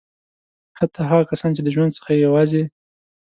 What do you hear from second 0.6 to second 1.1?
حتی